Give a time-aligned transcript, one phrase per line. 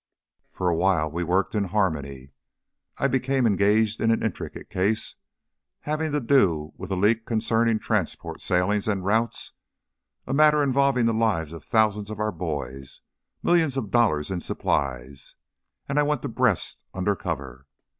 [0.51, 2.31] "For a while we worked in harmony.
[2.97, 5.13] I became engaged in an intricate case,
[5.81, 9.53] having to do with a leak concerning transport sailings and routes
[10.25, 13.01] a matter involving the lives of thousands of our boys,
[13.43, 15.35] millions of dollars in supplies,
[15.87, 17.67] and I went to Brest, under cover.